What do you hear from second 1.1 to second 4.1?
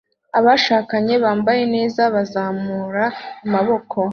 bambaye neza bazamura amaboko